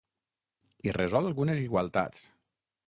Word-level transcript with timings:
I 0.89 0.95
resol 0.95 1.31
algunes 1.31 1.63
igualtats. 1.67 2.29